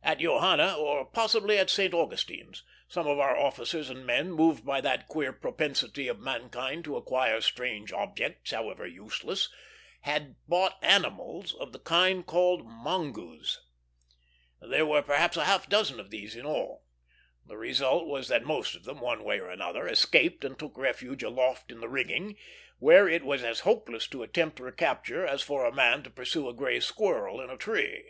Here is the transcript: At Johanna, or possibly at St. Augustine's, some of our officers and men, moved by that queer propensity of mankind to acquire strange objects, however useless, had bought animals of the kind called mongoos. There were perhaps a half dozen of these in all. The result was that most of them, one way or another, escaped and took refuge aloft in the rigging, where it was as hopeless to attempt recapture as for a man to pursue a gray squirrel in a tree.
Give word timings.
At 0.00 0.18
Johanna, 0.20 0.76
or 0.78 1.04
possibly 1.06 1.58
at 1.58 1.70
St. 1.70 1.92
Augustine's, 1.92 2.62
some 2.86 3.08
of 3.08 3.18
our 3.18 3.36
officers 3.36 3.90
and 3.90 4.06
men, 4.06 4.30
moved 4.30 4.64
by 4.64 4.80
that 4.80 5.08
queer 5.08 5.32
propensity 5.32 6.06
of 6.06 6.20
mankind 6.20 6.84
to 6.84 6.94
acquire 6.96 7.40
strange 7.40 7.90
objects, 7.92 8.52
however 8.52 8.86
useless, 8.86 9.48
had 10.02 10.36
bought 10.46 10.78
animals 10.82 11.52
of 11.52 11.72
the 11.72 11.80
kind 11.80 12.24
called 12.24 12.64
mongoos. 12.64 13.60
There 14.60 14.86
were 14.86 15.02
perhaps 15.02 15.36
a 15.36 15.46
half 15.46 15.68
dozen 15.68 15.98
of 15.98 16.10
these 16.10 16.36
in 16.36 16.46
all. 16.46 16.84
The 17.44 17.56
result 17.56 18.06
was 18.06 18.28
that 18.28 18.44
most 18.44 18.76
of 18.76 18.84
them, 18.84 19.00
one 19.00 19.24
way 19.24 19.40
or 19.40 19.50
another, 19.50 19.88
escaped 19.88 20.44
and 20.44 20.56
took 20.56 20.78
refuge 20.78 21.24
aloft 21.24 21.72
in 21.72 21.80
the 21.80 21.88
rigging, 21.88 22.36
where 22.78 23.08
it 23.08 23.24
was 23.24 23.42
as 23.42 23.58
hopeless 23.66 24.06
to 24.10 24.22
attempt 24.22 24.60
recapture 24.60 25.26
as 25.26 25.42
for 25.42 25.64
a 25.64 25.74
man 25.74 26.04
to 26.04 26.10
pursue 26.10 26.48
a 26.48 26.54
gray 26.54 26.78
squirrel 26.78 27.40
in 27.40 27.50
a 27.50 27.56
tree. 27.58 28.08